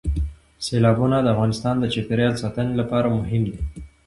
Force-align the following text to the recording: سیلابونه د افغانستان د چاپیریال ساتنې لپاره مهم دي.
سیلابونه 0.65 1.17
د 1.21 1.27
افغانستان 1.33 1.75
د 1.79 1.85
چاپیریال 1.93 2.33
ساتنې 2.43 2.73
لپاره 2.81 3.13
مهم 3.17 3.41
دي. 3.51 3.57